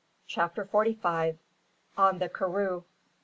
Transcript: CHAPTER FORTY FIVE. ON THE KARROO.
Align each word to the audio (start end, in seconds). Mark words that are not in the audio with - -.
CHAPTER 0.25 0.65
FORTY 0.65 0.95
FIVE. 0.95 1.37
ON 1.95 2.17
THE 2.17 2.27
KARROO. 2.27 2.85